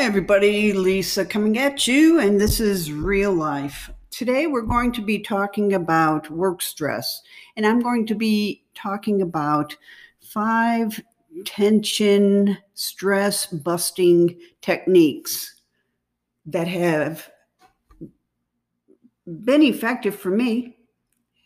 Hi, 0.00 0.06
everybody. 0.06 0.72
Lisa 0.72 1.26
coming 1.26 1.58
at 1.58 1.86
you, 1.86 2.20
and 2.20 2.40
this 2.40 2.58
is 2.58 2.90
real 2.90 3.34
life. 3.34 3.90
Today, 4.10 4.46
we're 4.46 4.62
going 4.62 4.92
to 4.92 5.02
be 5.02 5.18
talking 5.18 5.74
about 5.74 6.30
work 6.30 6.62
stress, 6.62 7.20
and 7.54 7.66
I'm 7.66 7.80
going 7.80 8.06
to 8.06 8.14
be 8.14 8.64
talking 8.74 9.20
about 9.20 9.76
five 10.22 10.98
tension 11.44 12.56
stress 12.72 13.44
busting 13.44 14.40
techniques 14.62 15.60
that 16.46 16.66
have 16.66 17.30
been 19.26 19.62
effective 19.62 20.14
for 20.14 20.30
me, 20.30 20.78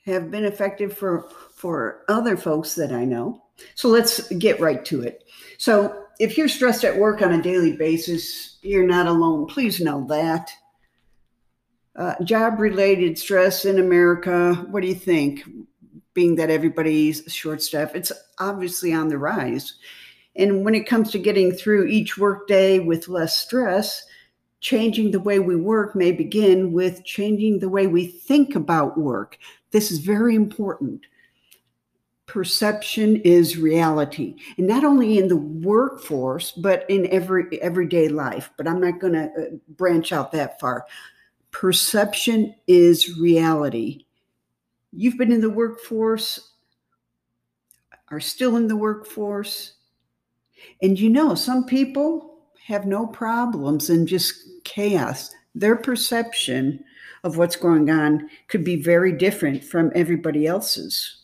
have 0.06 0.30
been 0.30 0.44
effective 0.44 0.96
for, 0.96 1.28
for 1.56 2.04
other 2.08 2.36
folks 2.36 2.76
that 2.76 2.92
I 2.92 3.04
know. 3.04 3.42
So 3.74 3.88
let's 3.88 4.28
get 4.34 4.60
right 4.60 4.84
to 4.84 5.02
it. 5.02 5.24
So, 5.58 6.03
if 6.18 6.38
you're 6.38 6.48
stressed 6.48 6.84
at 6.84 6.96
work 6.96 7.22
on 7.22 7.32
a 7.32 7.42
daily 7.42 7.76
basis, 7.76 8.58
you're 8.62 8.86
not 8.86 9.06
alone. 9.06 9.46
Please 9.46 9.80
know 9.80 10.06
that. 10.08 10.50
Uh, 11.96 12.14
job 12.24 12.58
related 12.58 13.18
stress 13.18 13.64
in 13.64 13.78
America, 13.78 14.54
what 14.70 14.82
do 14.82 14.88
you 14.88 14.94
think? 14.94 15.44
Being 16.12 16.36
that 16.36 16.50
everybody's 16.50 17.22
short 17.32 17.62
staff, 17.62 17.94
it's 17.94 18.12
obviously 18.38 18.92
on 18.92 19.08
the 19.08 19.18
rise. 19.18 19.74
And 20.36 20.64
when 20.64 20.74
it 20.74 20.88
comes 20.88 21.10
to 21.12 21.18
getting 21.18 21.52
through 21.52 21.86
each 21.86 22.18
workday 22.18 22.80
with 22.80 23.08
less 23.08 23.36
stress, 23.36 24.04
changing 24.60 25.10
the 25.10 25.20
way 25.20 25.38
we 25.38 25.54
work 25.54 25.94
may 25.94 26.10
begin 26.10 26.72
with 26.72 27.04
changing 27.04 27.58
the 27.58 27.68
way 27.68 27.86
we 27.86 28.06
think 28.06 28.56
about 28.56 28.98
work. 28.98 29.38
This 29.70 29.90
is 29.92 29.98
very 29.98 30.34
important 30.34 31.06
perception 32.26 33.16
is 33.16 33.58
reality. 33.58 34.36
And 34.56 34.66
not 34.66 34.84
only 34.84 35.18
in 35.18 35.28
the 35.28 35.36
workforce 35.36 36.52
but 36.52 36.88
in 36.88 37.06
every 37.08 37.60
everyday 37.60 38.08
life. 38.08 38.50
But 38.56 38.66
i'm 38.66 38.80
not 38.80 39.00
going 39.00 39.12
to 39.12 39.24
uh, 39.24 39.56
branch 39.68 40.12
out 40.12 40.32
that 40.32 40.58
far. 40.58 40.86
Perception 41.50 42.54
is 42.66 43.18
reality. 43.18 44.06
You've 44.92 45.18
been 45.18 45.32
in 45.32 45.40
the 45.40 45.50
workforce 45.50 46.52
are 48.08 48.20
still 48.20 48.56
in 48.56 48.68
the 48.68 48.76
workforce. 48.76 49.74
And 50.82 50.98
you 50.98 51.10
know 51.10 51.34
some 51.34 51.64
people 51.64 52.38
have 52.66 52.86
no 52.86 53.06
problems 53.06 53.90
and 53.90 54.08
just 54.08 54.34
chaos. 54.64 55.30
Their 55.54 55.76
perception 55.76 56.84
of 57.22 57.36
what's 57.36 57.56
going 57.56 57.90
on 57.90 58.28
could 58.48 58.64
be 58.64 58.76
very 58.76 59.12
different 59.12 59.64
from 59.64 59.90
everybody 59.94 60.46
else's 60.46 61.23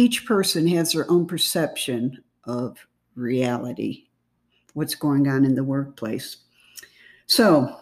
each 0.00 0.24
person 0.24 0.66
has 0.66 0.92
their 0.92 1.08
own 1.10 1.26
perception 1.26 2.24
of 2.44 2.78
reality, 3.14 4.06
what's 4.72 4.94
going 4.94 5.28
on 5.28 5.44
in 5.44 5.54
the 5.54 5.62
workplace. 5.62 6.38
So, 7.26 7.76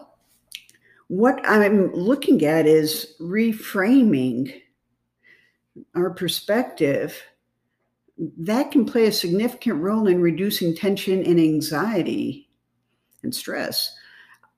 what 1.07 1.39
I'm 1.45 1.93
looking 1.93 2.43
at 2.43 2.67
is 2.67 3.15
reframing 3.21 4.61
our 5.95 6.09
perspective. 6.09 7.23
That 8.37 8.71
can 8.71 8.85
play 8.85 9.07
a 9.07 9.13
significant 9.13 9.81
role 9.81 10.07
in 10.07 10.21
reducing 10.21 10.75
tension 10.75 11.23
and 11.23 11.39
anxiety 11.39 12.49
and 13.23 13.33
stress. 13.33 13.95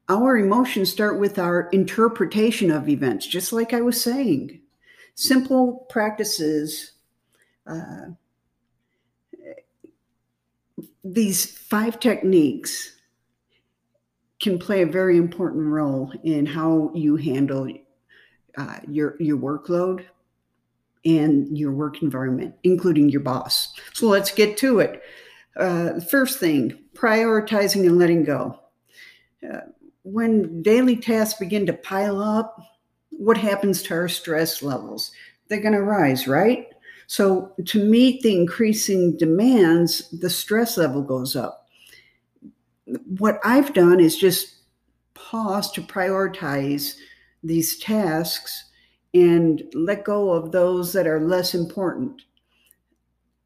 Our 0.09 0.39
emotions 0.39 0.91
start 0.91 1.19
with 1.19 1.37
our 1.37 1.69
interpretation 1.69 2.71
of 2.71 2.89
events, 2.89 3.27
just 3.27 3.53
like 3.53 3.71
I 3.71 3.81
was 3.81 4.01
saying. 4.01 4.61
Simple 5.13 5.85
practices 5.89 6.93
uh, 7.67 8.11
these 11.03 11.45
five 11.45 11.99
techniques 11.99 12.95
can 14.39 14.57
play 14.57 14.81
a 14.81 14.87
very 14.87 15.17
important 15.17 15.67
role 15.67 16.11
in 16.23 16.45
how 16.45 16.91
you 16.93 17.15
handle 17.15 17.71
uh, 18.57 18.79
your 18.87 19.15
your 19.19 19.37
workload 19.37 20.05
and 21.05 21.57
your 21.57 21.71
work 21.71 22.01
environment, 22.01 22.53
including 22.63 23.09
your 23.09 23.21
boss. 23.21 23.73
So 23.93 24.07
let's 24.07 24.31
get 24.31 24.57
to 24.57 24.79
it. 24.79 25.01
Uh, 25.55 25.99
first 25.99 26.39
thing, 26.39 26.77
prioritizing 26.93 27.85
and 27.87 27.97
letting 27.97 28.23
go. 28.23 28.59
Uh, 29.43 29.61
when 30.03 30.61
daily 30.61 30.95
tasks 30.95 31.39
begin 31.39 31.65
to 31.65 31.73
pile 31.73 32.21
up, 32.21 32.59
what 33.09 33.37
happens 33.37 33.81
to 33.83 33.93
our 33.93 34.07
stress 34.07 34.61
levels? 34.61 35.11
They're 35.47 35.61
going 35.61 35.73
to 35.73 35.81
rise, 35.81 36.27
right? 36.27 36.67
So, 37.11 37.51
to 37.65 37.83
meet 37.83 38.21
the 38.21 38.33
increasing 38.33 39.17
demands, 39.17 40.09
the 40.11 40.29
stress 40.29 40.77
level 40.77 41.01
goes 41.01 41.35
up. 41.35 41.67
What 43.17 43.41
I've 43.43 43.73
done 43.73 43.99
is 43.99 44.15
just 44.15 44.59
pause 45.13 45.69
to 45.73 45.81
prioritize 45.81 46.95
these 47.43 47.77
tasks 47.79 48.63
and 49.13 49.61
let 49.73 50.05
go 50.05 50.31
of 50.31 50.53
those 50.53 50.93
that 50.93 51.05
are 51.05 51.19
less 51.19 51.53
important. 51.53 52.21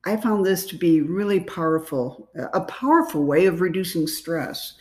I 0.05 0.17
found 0.17 0.45
this 0.45 0.67
to 0.67 0.77
be 0.77 1.01
really 1.01 1.39
powerful, 1.39 2.29
a 2.53 2.61
powerful 2.61 3.25
way 3.25 3.47
of 3.47 3.61
reducing 3.61 4.05
stress. 4.05 4.75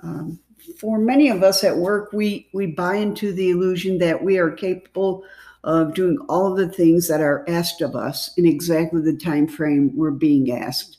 Um, 0.00 0.38
for 0.78 0.98
many 0.98 1.30
of 1.30 1.42
us 1.42 1.64
at 1.64 1.78
work, 1.78 2.12
we, 2.12 2.50
we 2.52 2.66
buy 2.66 2.96
into 2.96 3.32
the 3.32 3.48
illusion 3.48 3.96
that 4.00 4.22
we 4.22 4.36
are 4.36 4.50
capable 4.50 5.24
of 5.66 5.94
doing 5.94 6.16
all 6.28 6.54
the 6.54 6.68
things 6.68 7.08
that 7.08 7.20
are 7.20 7.44
asked 7.48 7.82
of 7.82 7.96
us 7.96 8.32
in 8.38 8.46
exactly 8.46 9.02
the 9.02 9.16
time 9.16 9.48
frame 9.48 9.90
we're 9.94 10.12
being 10.12 10.52
asked. 10.52 10.98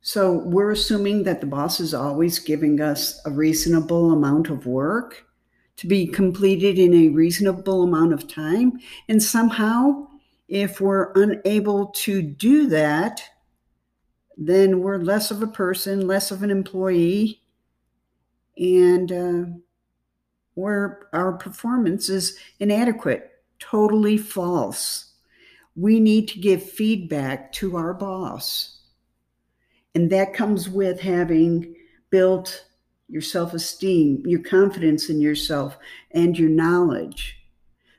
So 0.00 0.32
we're 0.32 0.72
assuming 0.72 1.22
that 1.22 1.40
the 1.40 1.46
boss 1.46 1.78
is 1.78 1.94
always 1.94 2.40
giving 2.40 2.80
us 2.80 3.20
a 3.24 3.30
reasonable 3.30 4.10
amount 4.10 4.50
of 4.50 4.66
work 4.66 5.24
to 5.76 5.86
be 5.86 6.08
completed 6.08 6.76
in 6.76 6.92
a 6.92 7.08
reasonable 7.10 7.84
amount 7.84 8.12
of 8.12 8.26
time. 8.26 8.80
And 9.08 9.22
somehow, 9.22 10.08
if 10.48 10.80
we're 10.80 11.12
unable 11.12 11.86
to 11.86 12.20
do 12.20 12.66
that, 12.66 13.22
then 14.36 14.80
we're 14.80 14.98
less 14.98 15.30
of 15.30 15.40
a 15.40 15.46
person, 15.46 16.08
less 16.08 16.32
of 16.32 16.42
an 16.42 16.50
employee, 16.50 17.42
and 18.56 19.12
uh, 19.12 19.44
where 20.54 21.08
our 21.12 21.32
performance 21.32 22.08
is 22.08 22.38
inadequate, 22.60 23.30
totally 23.58 24.16
false. 24.18 25.12
We 25.76 26.00
need 26.00 26.28
to 26.28 26.40
give 26.40 26.62
feedback 26.62 27.52
to 27.52 27.76
our 27.76 27.94
boss. 27.94 28.80
And 29.94 30.10
that 30.10 30.34
comes 30.34 30.68
with 30.68 31.00
having 31.00 31.74
built 32.10 32.64
your 33.08 33.22
self 33.22 33.52
esteem, 33.52 34.22
your 34.26 34.40
confidence 34.40 35.10
in 35.10 35.20
yourself, 35.20 35.76
and 36.12 36.38
your 36.38 36.48
knowledge. 36.48 37.38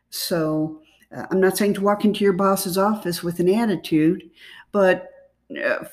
So, 0.10 0.82
uh, 1.16 1.28
I'm 1.30 1.40
not 1.40 1.58
saying 1.58 1.76
to 1.76 1.82
walk 1.82 2.04
into 2.06 2.24
your 2.24 2.34
boss's 2.34 2.78
office 2.78 3.24
with 3.24 3.40
an 3.40 3.50
attitude, 3.50 4.30
but 4.72 5.10
uh, 5.64 5.86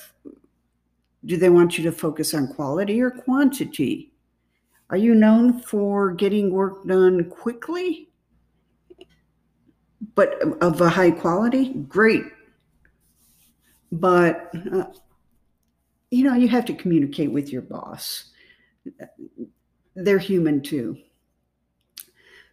do 1.25 1.37
they 1.37 1.51
want 1.51 1.77
you 1.77 1.85
to 1.85 1.93
focus 1.93 2.33
on 2.33 2.49
quality 2.49 3.01
or 3.01 3.11
quantity? 3.11 4.10
Are 4.91 4.97
you 4.97 5.15
known 5.15 5.61
for 5.61 6.11
getting 6.11 6.51
work 6.53 6.85
done 6.85 7.31
quickly, 7.31 8.09
but 10.17 10.43
of 10.61 10.81
a 10.81 10.89
high 10.89 11.13
quality? 11.13 11.75
Great. 11.75 12.25
But, 13.93 14.51
uh, 14.73 14.87
you 16.11 16.25
know, 16.25 16.35
you 16.35 16.49
have 16.49 16.65
to 16.65 16.75
communicate 16.75 17.31
with 17.31 17.53
your 17.53 17.63
boss. 17.63 18.31
They're 19.95 20.19
human 20.19 20.61
too. 20.61 20.99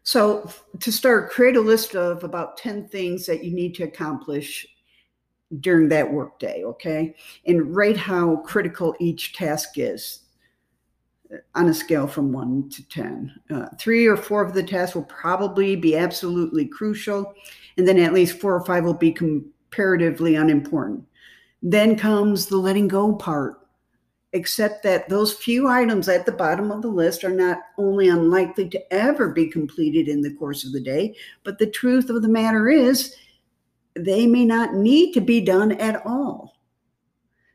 So, 0.03 0.49
to 0.79 0.91
start, 0.91 1.31
create 1.31 1.57
a 1.57 1.61
list 1.61 1.95
of 1.95 2.23
about 2.23 2.57
10 2.57 2.87
things 2.87 3.25
that 3.25 3.43
you 3.43 3.51
need 3.51 3.73
to 3.75 3.83
accomplish 3.83 4.65
during 5.59 5.89
that 5.89 6.11
workday, 6.11 6.63
okay? 6.63 7.15
And 7.47 7.75
rate 7.75 7.97
how 7.97 8.37
critical 8.37 8.95
each 8.99 9.33
task 9.33 9.77
is 9.77 10.26
on 11.55 11.69
a 11.69 11.73
scale 11.73 12.07
from 12.07 12.31
one 12.31 12.69
to 12.69 12.87
10. 12.87 13.39
Uh, 13.49 13.65
three 13.79 14.05
or 14.05 14.17
four 14.17 14.41
of 14.43 14.53
the 14.53 14.63
tasks 14.63 14.95
will 14.95 15.03
probably 15.03 15.75
be 15.75 15.95
absolutely 15.95 16.65
crucial, 16.65 17.33
and 17.77 17.87
then 17.87 17.99
at 17.99 18.13
least 18.13 18.39
four 18.39 18.55
or 18.55 18.65
five 18.65 18.83
will 18.83 18.93
be 18.93 19.11
comparatively 19.11 20.35
unimportant. 20.35 21.03
Then 21.61 21.97
comes 21.97 22.45
the 22.45 22.57
letting 22.57 22.87
go 22.87 23.13
part, 23.15 23.67
except 24.33 24.83
that 24.83 25.09
those 25.09 25.33
few 25.33 25.67
items 25.67 26.07
at 26.07 26.25
the 26.25 26.31
bottom 26.31 26.71
of 26.71 26.81
the 26.81 26.87
list 26.87 27.23
are 27.23 27.29
not 27.29 27.59
only 27.77 28.09
unlikely 28.09 28.69
to 28.69 28.93
ever 28.93 29.29
be 29.29 29.47
completed 29.47 30.07
in 30.07 30.21
the 30.21 30.33
course 30.35 30.63
of 30.63 30.71
the 30.71 30.81
day, 30.81 31.15
but 31.43 31.57
the 31.57 31.69
truth 31.69 32.09
of 32.09 32.21
the 32.21 32.27
matter 32.27 32.69
is 32.69 33.15
they 33.95 34.27
may 34.27 34.45
not 34.45 34.75
need 34.75 35.13
to 35.13 35.21
be 35.21 35.41
done 35.41 35.71
at 35.73 36.05
all. 36.05 36.56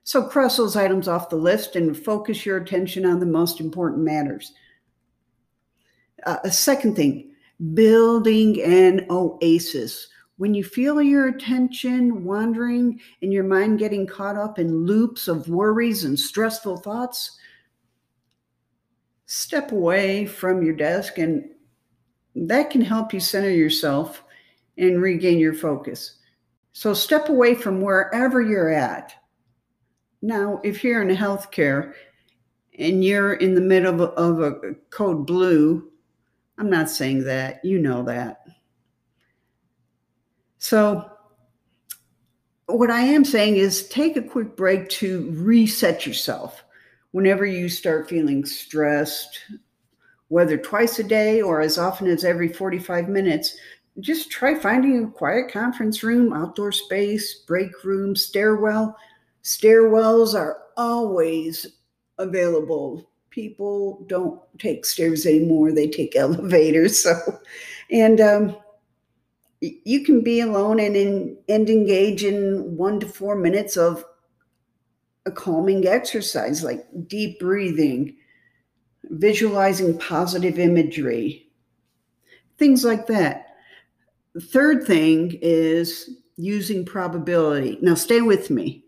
So 0.04 0.24
cross 0.24 0.56
those 0.56 0.76
items 0.76 1.06
off 1.06 1.28
the 1.28 1.36
list 1.36 1.76
and 1.76 1.96
focus 1.96 2.44
your 2.44 2.56
attention 2.56 3.06
on 3.06 3.20
the 3.20 3.26
most 3.26 3.60
important 3.60 4.02
matters. 4.02 4.52
Uh, 6.26 6.38
a 6.44 6.50
second 6.50 6.96
thing, 6.96 7.30
building 7.74 8.60
an 8.62 9.06
oasis. 9.10 10.08
When 10.38 10.54
you 10.54 10.64
feel 10.64 11.00
your 11.00 11.28
attention 11.28 12.24
wandering 12.24 13.00
and 13.20 13.32
your 13.32 13.44
mind 13.44 13.78
getting 13.78 14.06
caught 14.06 14.36
up 14.36 14.58
in 14.58 14.86
loops 14.86 15.28
of 15.28 15.48
worries 15.48 16.04
and 16.04 16.18
stressful 16.18 16.78
thoughts, 16.78 17.38
step 19.26 19.70
away 19.72 20.26
from 20.26 20.62
your 20.62 20.74
desk 20.74 21.18
and 21.18 21.48
that 22.34 22.70
can 22.70 22.80
help 22.80 23.12
you 23.12 23.20
center 23.20 23.50
yourself 23.50 24.24
and 24.78 25.00
regain 25.00 25.38
your 25.38 25.54
focus. 25.54 26.18
So 26.72 26.94
step 26.94 27.28
away 27.28 27.54
from 27.54 27.80
wherever 27.80 28.40
you're 28.40 28.70
at. 28.70 29.14
Now, 30.22 30.60
if 30.62 30.84
you're 30.84 31.02
in 31.02 31.14
healthcare 31.14 31.94
and 32.78 33.04
you're 33.04 33.34
in 33.34 33.54
the 33.54 33.60
middle 33.60 34.02
of 34.14 34.40
a, 34.40 34.74
code 34.90 35.26
blue, 35.26 35.90
I'm 36.58 36.70
not 36.70 36.88
saying 36.88 37.24
that, 37.24 37.64
you 37.64 37.80
know 37.80 38.04
that. 38.04 38.44
So, 40.58 41.10
what 42.66 42.90
I 42.90 43.00
am 43.00 43.24
saying 43.24 43.56
is 43.56 43.88
take 43.88 44.16
a 44.16 44.22
quick 44.22 44.56
break 44.56 44.88
to 44.90 45.28
reset 45.32 46.06
yourself 46.06 46.64
whenever 47.10 47.44
you 47.44 47.68
start 47.68 48.08
feeling 48.08 48.44
stressed, 48.44 49.40
whether 50.28 50.56
twice 50.56 51.00
a 51.00 51.04
day 51.04 51.42
or 51.42 51.60
as 51.60 51.78
often 51.78 52.06
as 52.06 52.24
every 52.24 52.48
45 52.48 53.08
minutes. 53.08 53.56
Just 54.00 54.30
try 54.30 54.54
finding 54.54 55.04
a 55.04 55.10
quiet 55.10 55.52
conference 55.52 56.02
room, 56.02 56.32
outdoor 56.32 56.72
space, 56.72 57.42
break 57.46 57.84
room, 57.84 58.14
stairwell. 58.16 58.96
Stairwells 59.42 60.34
are 60.34 60.58
always 60.76 61.66
available. 62.18 63.10
People 63.30 64.04
don't 64.06 64.40
take 64.58 64.84
stairs 64.84 65.26
anymore, 65.26 65.72
they 65.72 65.88
take 65.88 66.16
elevators. 66.16 67.02
So, 67.02 67.14
and 67.90 68.20
um, 68.20 68.56
you 69.60 70.04
can 70.04 70.22
be 70.22 70.40
alone 70.40 70.80
and 70.80 70.96
in, 70.96 71.36
and 71.48 71.68
engage 71.68 72.24
in 72.24 72.76
one 72.76 73.00
to 73.00 73.06
four 73.06 73.36
minutes 73.36 73.76
of 73.76 74.04
a 75.24 75.30
calming 75.30 75.86
exercise 75.86 76.64
like 76.64 76.84
deep 77.06 77.38
breathing, 77.38 78.16
visualizing 79.04 79.98
positive 79.98 80.58
imagery, 80.58 81.48
things 82.58 82.84
like 82.84 83.06
that. 83.06 83.46
The 84.34 84.40
third 84.40 84.84
thing 84.84 85.38
is 85.42 86.10
using 86.36 86.84
probability. 86.84 87.78
Now, 87.82 87.94
stay 87.94 88.20
with 88.20 88.50
me. 88.50 88.84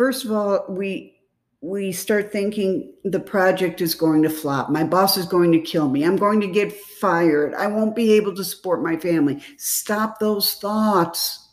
First 0.00 0.24
of 0.24 0.32
all, 0.32 0.64
we 0.66 1.20
we 1.60 1.92
start 1.92 2.32
thinking 2.32 2.94
the 3.04 3.20
project 3.20 3.82
is 3.82 3.94
going 3.94 4.22
to 4.22 4.30
flop. 4.30 4.70
My 4.70 4.82
boss 4.82 5.18
is 5.18 5.26
going 5.26 5.52
to 5.52 5.60
kill 5.60 5.90
me. 5.90 6.04
I'm 6.04 6.16
going 6.16 6.40
to 6.40 6.46
get 6.46 6.72
fired. 6.72 7.52
I 7.52 7.66
won't 7.66 7.94
be 7.94 8.14
able 8.14 8.34
to 8.36 8.42
support 8.42 8.82
my 8.82 8.96
family. 8.96 9.42
Stop 9.58 10.18
those 10.18 10.54
thoughts. 10.54 11.50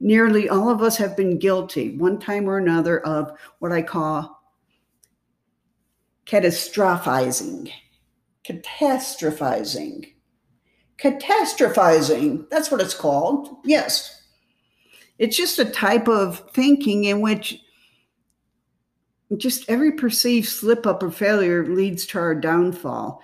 Nearly 0.00 0.48
all 0.48 0.68
of 0.68 0.82
us 0.82 0.96
have 0.96 1.16
been 1.16 1.38
guilty, 1.38 1.96
one 1.96 2.18
time 2.18 2.50
or 2.50 2.58
another, 2.58 2.98
of 3.06 3.38
what 3.60 3.70
I 3.70 3.82
call 3.82 4.42
catastrophizing. 6.26 7.70
Catastrophizing. 8.44 10.14
Catastrophizing. 11.00 12.50
That's 12.50 12.72
what 12.72 12.80
it's 12.80 12.94
called. 12.94 13.58
Yes. 13.64 14.20
It's 15.20 15.36
just 15.36 15.60
a 15.60 15.64
type 15.64 16.08
of 16.08 16.40
thinking 16.50 17.04
in 17.04 17.20
which 17.20 17.62
just 19.36 19.68
every 19.68 19.92
perceived 19.92 20.48
slip 20.48 20.86
up 20.86 21.02
or 21.02 21.10
failure 21.10 21.66
leads 21.66 22.06
to 22.06 22.18
our 22.18 22.34
downfall. 22.34 23.20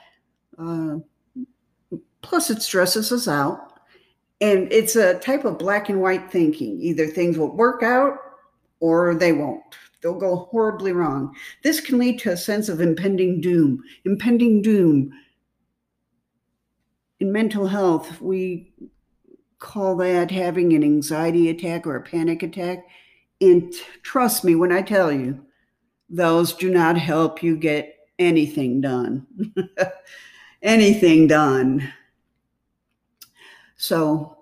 Uh, 0.58 0.96
plus, 2.20 2.50
it 2.50 2.62
stresses 2.62 3.10
us 3.10 3.26
out. 3.26 3.72
And 4.40 4.70
it's 4.72 4.96
a 4.96 5.18
type 5.20 5.44
of 5.44 5.58
black 5.58 5.88
and 5.88 6.02
white 6.02 6.30
thinking. 6.30 6.78
Either 6.80 7.06
things 7.06 7.38
will 7.38 7.56
work 7.56 7.82
out 7.82 8.18
or 8.80 9.14
they 9.14 9.32
won't. 9.32 9.62
They'll 10.02 10.18
go 10.18 10.48
horribly 10.50 10.92
wrong. 10.92 11.34
This 11.62 11.80
can 11.80 11.98
lead 11.98 12.18
to 12.20 12.32
a 12.32 12.36
sense 12.36 12.68
of 12.68 12.80
impending 12.80 13.40
doom. 13.40 13.82
Impending 14.04 14.60
doom. 14.60 15.12
In 17.20 17.32
mental 17.32 17.66
health, 17.66 18.20
we 18.20 18.74
call 19.58 19.96
that 19.96 20.30
having 20.30 20.74
an 20.74 20.84
anxiety 20.84 21.48
attack 21.48 21.86
or 21.86 21.96
a 21.96 22.02
panic 22.02 22.42
attack. 22.42 22.84
And 23.40 23.72
trust 24.02 24.44
me 24.44 24.54
when 24.54 24.72
I 24.72 24.82
tell 24.82 25.10
you, 25.10 25.43
those 26.14 26.52
do 26.52 26.70
not 26.70 26.96
help 26.96 27.42
you 27.42 27.56
get 27.56 27.96
anything 28.18 28.80
done. 28.80 29.26
anything 30.62 31.26
done. 31.26 31.92
So 33.76 34.38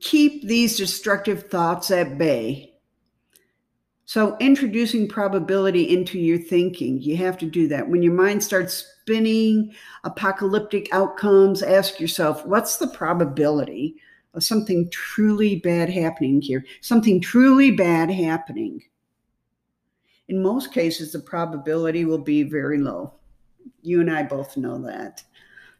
keep 0.00 0.46
these 0.46 0.76
destructive 0.76 1.50
thoughts 1.50 1.90
at 1.90 2.16
bay. 2.16 2.70
So, 4.06 4.36
introducing 4.38 5.08
probability 5.08 5.94
into 5.96 6.18
your 6.18 6.36
thinking, 6.38 7.00
you 7.00 7.16
have 7.16 7.38
to 7.38 7.46
do 7.46 7.66
that. 7.68 7.88
When 7.88 8.02
your 8.02 8.12
mind 8.12 8.44
starts 8.44 8.86
spinning 9.00 9.74
apocalyptic 10.04 10.88
outcomes, 10.92 11.62
ask 11.62 11.98
yourself, 11.98 12.44
what's 12.44 12.76
the 12.76 12.88
probability 12.88 13.96
of 14.34 14.44
something 14.44 14.90
truly 14.90 15.56
bad 15.56 15.88
happening 15.88 16.42
here? 16.42 16.66
Something 16.82 17.18
truly 17.18 17.70
bad 17.70 18.10
happening. 18.10 18.82
In 20.28 20.42
most 20.42 20.72
cases, 20.72 21.12
the 21.12 21.18
probability 21.18 22.04
will 22.04 22.18
be 22.18 22.42
very 22.42 22.78
low. 22.78 23.12
You 23.82 24.00
and 24.00 24.10
I 24.10 24.22
both 24.22 24.56
know 24.56 24.78
that. 24.82 25.22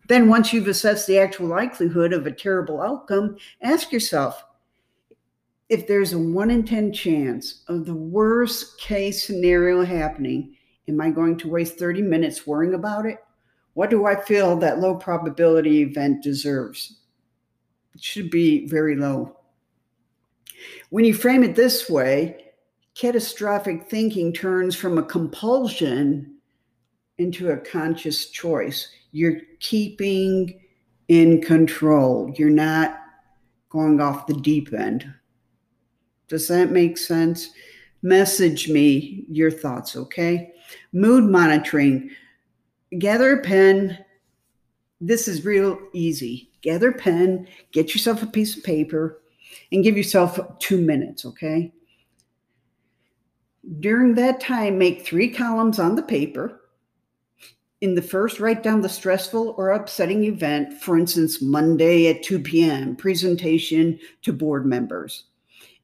Then, 0.08 0.28
once 0.28 0.52
you've 0.52 0.68
assessed 0.68 1.06
the 1.06 1.18
actual 1.18 1.46
likelihood 1.46 2.12
of 2.12 2.26
a 2.26 2.32
terrible 2.32 2.82
outcome, 2.82 3.38
ask 3.62 3.90
yourself 3.90 4.44
if 5.70 5.86
there's 5.86 6.12
a 6.12 6.18
1 6.18 6.50
in 6.50 6.64
10 6.64 6.92
chance 6.92 7.62
of 7.68 7.86
the 7.86 7.94
worst 7.94 8.78
case 8.78 9.26
scenario 9.26 9.82
happening, 9.82 10.56
am 10.88 11.00
I 11.00 11.10
going 11.10 11.38
to 11.38 11.48
waste 11.48 11.78
30 11.78 12.02
minutes 12.02 12.46
worrying 12.46 12.74
about 12.74 13.06
it? 13.06 13.18
What 13.72 13.90
do 13.90 14.06
I 14.06 14.14
feel 14.14 14.56
that 14.56 14.78
low 14.78 14.94
probability 14.94 15.80
event 15.80 16.22
deserves? 16.22 16.98
It 17.94 18.02
should 18.02 18.30
be 18.30 18.66
very 18.66 18.94
low. 18.94 19.38
When 20.90 21.04
you 21.04 21.14
frame 21.14 21.42
it 21.42 21.56
this 21.56 21.88
way, 21.88 22.43
catastrophic 22.94 23.88
thinking 23.88 24.32
turns 24.32 24.76
from 24.76 24.98
a 24.98 25.02
compulsion 25.02 26.36
into 27.18 27.50
a 27.50 27.56
conscious 27.56 28.30
choice. 28.30 28.88
You're 29.12 29.40
keeping 29.60 30.60
in 31.08 31.42
control. 31.42 32.32
You're 32.36 32.50
not 32.50 33.00
going 33.68 34.00
off 34.00 34.26
the 34.26 34.34
deep 34.34 34.72
end. 34.72 35.12
Does 36.28 36.48
that 36.48 36.70
make 36.70 36.96
sense? 36.96 37.50
Message 38.02 38.68
me 38.68 39.24
your 39.28 39.50
thoughts, 39.50 39.96
okay? 39.96 40.52
Mood 40.92 41.24
monitoring. 41.24 42.10
Gather 42.98 43.38
a 43.38 43.42
pen. 43.42 43.98
This 45.00 45.28
is 45.28 45.44
real 45.44 45.78
easy. 45.92 46.50
Gather 46.62 46.90
a 46.90 46.94
pen, 46.94 47.46
get 47.72 47.92
yourself 47.92 48.22
a 48.22 48.26
piece 48.26 48.56
of 48.56 48.64
paper, 48.64 49.20
and 49.70 49.84
give 49.84 49.96
yourself 49.96 50.40
two 50.60 50.80
minutes, 50.80 51.26
okay? 51.26 51.72
During 53.80 54.14
that 54.16 54.40
time, 54.40 54.78
make 54.78 55.04
three 55.04 55.30
columns 55.30 55.78
on 55.78 55.94
the 55.94 56.02
paper. 56.02 56.60
In 57.80 57.94
the 57.94 58.02
first, 58.02 58.40
write 58.40 58.62
down 58.62 58.82
the 58.82 58.88
stressful 58.88 59.54
or 59.56 59.70
upsetting 59.70 60.24
event, 60.24 60.80
for 60.82 60.98
instance, 60.98 61.40
Monday 61.40 62.08
at 62.08 62.22
2 62.22 62.40
p.m., 62.40 62.96
presentation 62.96 63.98
to 64.22 64.32
board 64.32 64.66
members. 64.66 65.24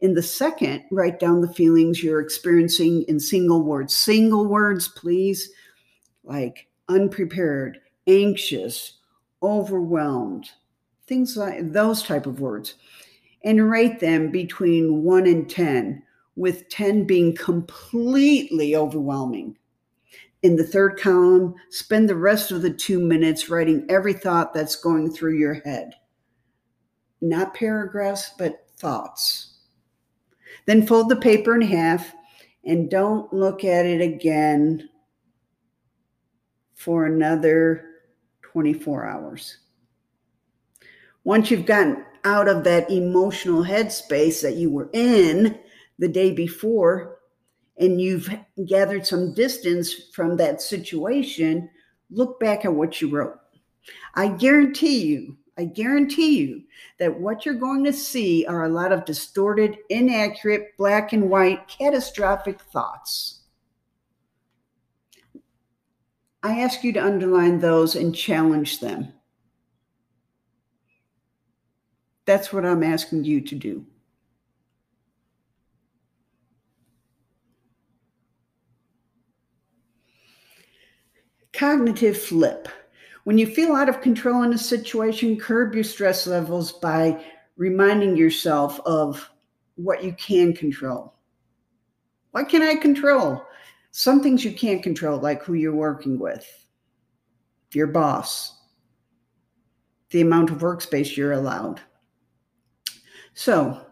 In 0.00 0.14
the 0.14 0.22
second, 0.22 0.84
write 0.90 1.20
down 1.20 1.40
the 1.40 1.52
feelings 1.52 2.02
you're 2.02 2.20
experiencing 2.20 3.02
in 3.02 3.20
single 3.20 3.62
words. 3.62 3.94
Single 3.94 4.46
words, 4.46 4.88
please, 4.88 5.50
like 6.24 6.68
unprepared, 6.88 7.78
anxious, 8.06 8.94
overwhelmed, 9.42 10.50
things 11.06 11.36
like 11.36 11.72
those 11.72 12.02
type 12.02 12.26
of 12.26 12.40
words. 12.40 12.74
And 13.44 13.70
rate 13.70 14.00
them 14.00 14.30
between 14.30 15.02
1 15.02 15.26
and 15.26 15.48
10 15.48 16.02
with 16.36 16.68
10 16.68 17.04
being 17.04 17.34
completely 17.34 18.76
overwhelming. 18.76 19.56
In 20.42 20.56
the 20.56 20.64
third 20.64 20.98
column, 20.98 21.54
spend 21.68 22.08
the 22.08 22.16
rest 22.16 22.50
of 22.50 22.62
the 22.62 22.72
two 22.72 22.98
minutes 22.98 23.50
writing 23.50 23.84
every 23.90 24.14
thought 24.14 24.54
that's 24.54 24.76
going 24.76 25.10
through 25.10 25.36
your 25.36 25.54
head. 25.54 25.94
Not 27.20 27.54
paragraphs, 27.54 28.30
but 28.38 28.66
thoughts. 28.78 29.58
Then 30.66 30.86
fold 30.86 31.08
the 31.08 31.16
paper 31.16 31.54
in 31.54 31.62
half 31.62 32.14
and 32.64 32.90
don't 32.90 33.32
look 33.32 33.64
at 33.64 33.84
it 33.84 34.00
again 34.00 34.88
for 36.74 37.04
another 37.04 37.84
24 38.42 39.06
hours. 39.06 39.58
Once 41.24 41.50
you've 41.50 41.66
gotten 41.66 42.04
out 42.24 42.48
of 42.48 42.64
that 42.64 42.90
emotional 42.90 43.62
headspace 43.62 44.40
that 44.42 44.56
you 44.56 44.70
were 44.70 44.88
in, 44.92 45.58
the 46.00 46.08
day 46.08 46.32
before 46.32 47.18
and 47.78 48.00
you've 48.00 48.28
gathered 48.66 49.06
some 49.06 49.32
distance 49.34 49.94
from 50.12 50.36
that 50.36 50.60
situation, 50.60 51.70
look 52.10 52.40
back 52.40 52.64
at 52.64 52.74
what 52.74 53.00
you 53.00 53.08
wrote. 53.08 53.38
I 54.14 54.28
guarantee 54.28 55.06
you, 55.06 55.36
I 55.56 55.64
guarantee 55.64 56.38
you 56.38 56.62
that 56.98 57.20
what 57.20 57.44
you're 57.44 57.54
going 57.54 57.84
to 57.84 57.92
see 57.92 58.44
are 58.46 58.64
a 58.64 58.68
lot 58.68 58.92
of 58.92 59.04
distorted, 59.04 59.78
inaccurate, 59.88 60.76
black 60.76 61.12
and 61.12 61.30
white, 61.30 61.68
catastrophic 61.68 62.60
thoughts. 62.60 63.40
I 66.42 66.60
ask 66.60 66.82
you 66.82 66.92
to 66.94 67.04
underline 67.04 67.60
those 67.60 67.94
and 67.94 68.14
challenge 68.14 68.80
them. 68.80 69.12
That's 72.24 72.52
what 72.52 72.64
I'm 72.64 72.82
asking 72.82 73.24
you 73.24 73.42
to 73.42 73.54
do. 73.54 73.84
Cognitive 81.60 82.16
flip. 82.16 82.68
When 83.24 83.36
you 83.36 83.46
feel 83.46 83.74
out 83.74 83.90
of 83.90 84.00
control 84.00 84.44
in 84.44 84.54
a 84.54 84.56
situation, 84.56 85.38
curb 85.38 85.74
your 85.74 85.84
stress 85.84 86.26
levels 86.26 86.72
by 86.72 87.22
reminding 87.58 88.16
yourself 88.16 88.80
of 88.86 89.28
what 89.74 90.02
you 90.02 90.14
can 90.14 90.54
control. 90.54 91.12
What 92.30 92.48
can 92.48 92.62
I 92.62 92.76
control? 92.76 93.44
Some 93.90 94.22
things 94.22 94.42
you 94.42 94.54
can't 94.54 94.82
control, 94.82 95.20
like 95.20 95.42
who 95.42 95.52
you're 95.52 95.74
working 95.74 96.18
with, 96.18 96.48
your 97.74 97.88
boss, 97.88 98.58
the 100.12 100.22
amount 100.22 100.48
of 100.48 100.60
workspace 100.60 101.14
you're 101.14 101.32
allowed. 101.32 101.78
So 103.34 103.84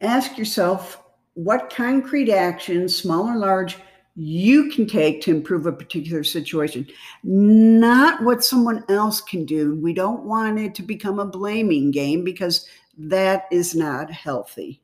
ask 0.00 0.36
yourself 0.36 1.00
what 1.34 1.72
concrete 1.72 2.32
actions, 2.32 2.92
small 2.96 3.28
or 3.28 3.36
large, 3.36 3.76
you 4.16 4.70
can 4.70 4.86
take 4.86 5.20
to 5.20 5.30
improve 5.30 5.66
a 5.66 5.72
particular 5.72 6.24
situation, 6.24 6.86
not 7.22 8.22
what 8.22 8.42
someone 8.42 8.82
else 8.88 9.20
can 9.20 9.44
do. 9.44 9.74
We 9.76 9.92
don't 9.92 10.24
want 10.24 10.58
it 10.58 10.74
to 10.76 10.82
become 10.82 11.18
a 11.18 11.26
blaming 11.26 11.90
game 11.90 12.24
because 12.24 12.66
that 12.96 13.44
is 13.52 13.74
not 13.74 14.10
healthy. 14.10 14.80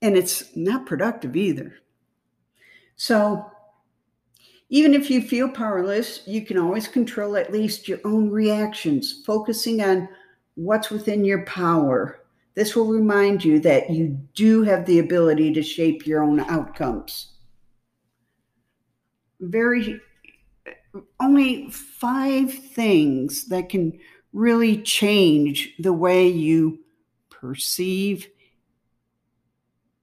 And 0.00 0.16
it's 0.16 0.54
not 0.56 0.86
productive 0.86 1.34
either. 1.34 1.74
So, 2.94 3.50
even 4.70 4.94
if 4.94 5.10
you 5.10 5.22
feel 5.22 5.48
powerless, 5.48 6.22
you 6.26 6.44
can 6.44 6.58
always 6.58 6.86
control 6.86 7.36
at 7.36 7.52
least 7.52 7.88
your 7.88 7.98
own 8.04 8.30
reactions, 8.30 9.22
focusing 9.26 9.82
on 9.82 10.08
what's 10.54 10.90
within 10.90 11.24
your 11.24 11.44
power. 11.46 12.20
This 12.54 12.76
will 12.76 12.86
remind 12.86 13.44
you 13.44 13.58
that 13.60 13.90
you 13.90 14.20
do 14.34 14.62
have 14.62 14.84
the 14.84 14.98
ability 14.98 15.54
to 15.54 15.62
shape 15.62 16.06
your 16.06 16.22
own 16.22 16.40
outcomes. 16.40 17.37
Very, 19.40 20.00
only 21.20 21.70
five 21.70 22.52
things 22.52 23.48
that 23.48 23.68
can 23.68 23.98
really 24.32 24.82
change 24.82 25.74
the 25.78 25.92
way 25.92 26.28
you 26.28 26.80
perceive 27.30 28.28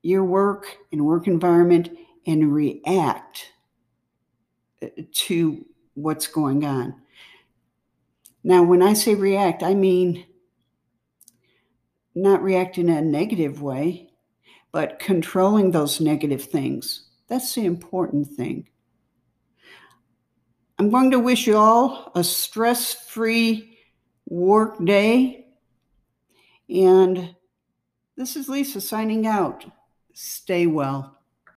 your 0.01 0.23
work 0.23 0.77
and 0.91 1.05
work 1.05 1.27
environment 1.27 1.89
and 2.27 2.53
react 2.53 3.51
uh, 4.81 4.87
to 5.11 5.65
what's 5.95 6.27
going 6.27 6.63
on. 6.63 6.95
Now, 8.43 8.63
when 8.63 8.83
I 8.83 8.93
say 8.93 9.15
react, 9.15 9.63
I 9.63 9.73
mean 9.73 10.25
not 12.13 12.41
react 12.41 12.77
in 12.77 12.89
a 12.89 13.01
negative 13.01 13.61
way, 13.61 14.09
but 14.71 14.99
controlling 14.99 15.71
those 15.71 15.99
negative 15.99 16.43
things. 16.43 17.09
That's 17.27 17.53
the 17.55 17.65
important 17.65 18.27
thing. 18.27 18.69
I'm 20.77 20.89
going 20.89 21.11
to 21.11 21.19
wish 21.19 21.47
you 21.47 21.57
all 21.57 22.11
a 22.15 22.23
stress 22.23 22.93
free 22.93 23.77
work 24.27 24.83
day. 24.83 25.45
And 26.69 27.35
this 28.17 28.35
is 28.35 28.49
Lisa 28.49 28.81
signing 28.81 29.25
out. 29.25 29.65
Stay 30.13 30.67
well. 30.67 31.14